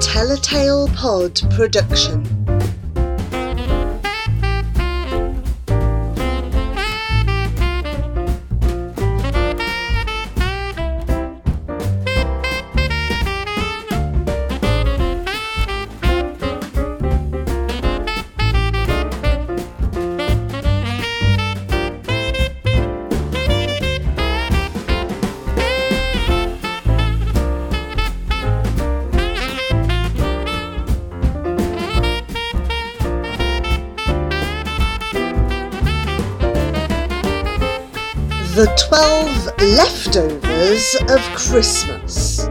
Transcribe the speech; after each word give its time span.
Telltale 0.00 0.86
Pod 0.94 1.42
production. 1.50 2.57
The 38.58 38.66
Twelve 38.88 39.46
Leftovers 39.60 40.96
of 41.08 41.20
Christmas 41.36 42.44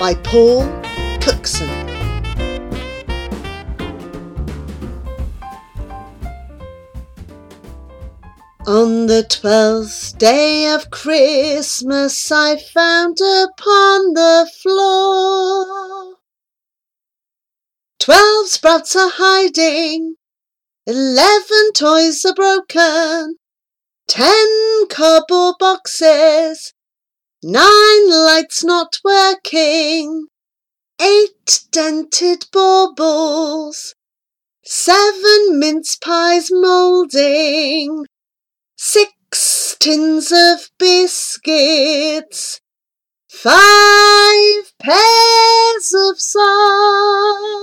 by 0.00 0.14
Paul 0.24 0.66
Cookson. 1.20 1.70
On 8.66 9.06
the 9.06 9.24
twelfth 9.30 10.18
day 10.18 10.66
of 10.74 10.90
Christmas 10.90 12.32
I 12.32 12.56
found 12.56 13.18
upon 13.20 14.14
the 14.14 14.50
floor 14.60 16.16
Twelve 18.00 18.48
sprouts 18.48 18.96
are 18.96 19.12
hiding, 19.14 20.16
eleven 20.84 21.72
toys 21.74 22.24
are 22.24 22.34
broken, 22.34 23.36
ten 24.10 24.88
cardboard 24.88 25.54
boxes, 25.60 26.74
nine 27.44 28.10
lights 28.10 28.64
not 28.64 28.98
working, 29.04 30.26
eight 31.00 31.60
dented 31.70 32.44
baubles, 32.52 33.94
seven 34.64 35.60
mince 35.60 35.94
pies 35.94 36.48
moulding, 36.50 38.04
six 38.76 39.76
tins 39.78 40.32
of 40.32 40.68
biscuits, 40.76 42.60
five 43.28 44.72
pairs 44.80 45.94
of 45.94 46.20
socks, 46.20 47.54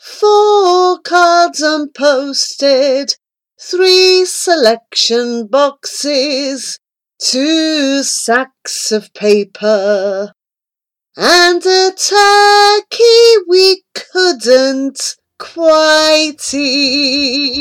four 0.00 0.98
cards 0.98 1.62
unposted, 1.62 3.14
three 3.60 4.24
selection 4.24 5.46
boxes, 5.46 6.78
two 7.18 8.02
sacks 8.02 8.92
of 8.92 9.12
paper, 9.14 10.32
and 11.16 11.64
a 11.64 11.92
turkey 11.96 13.36
we 13.48 13.82
couldn't 13.94 15.16
quite 15.38 16.52
eat. 16.52 17.55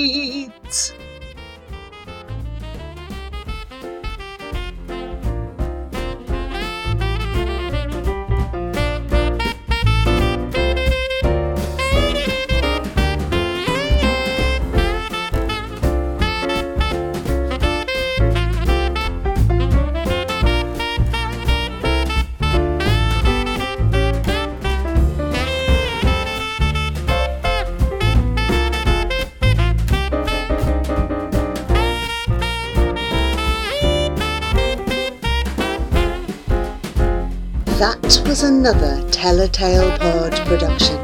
That 37.77 38.21
was 38.25 38.43
another 38.43 39.01
Telltale 39.11 39.97
Pod 39.97 40.33
production. 40.47 40.97